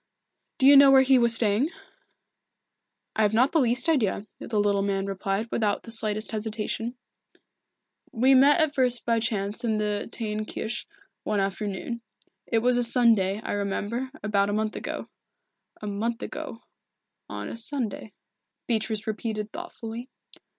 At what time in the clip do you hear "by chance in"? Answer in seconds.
9.05-9.77